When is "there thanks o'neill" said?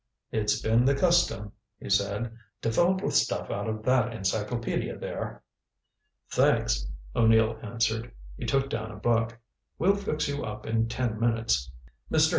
4.97-7.59